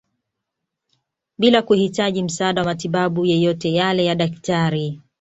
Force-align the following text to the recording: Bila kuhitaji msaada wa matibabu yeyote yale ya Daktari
Bila 1.37 1.61
kuhitaji 1.61 2.23
msaada 2.23 2.61
wa 2.61 2.65
matibabu 2.65 3.25
yeyote 3.25 3.73
yale 3.73 4.05
ya 4.05 4.15
Daktari 4.15 4.99